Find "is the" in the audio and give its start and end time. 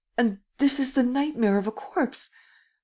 0.79-1.03